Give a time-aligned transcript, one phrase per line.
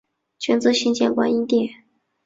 [0.39, 1.83] 捐资新建观音殿。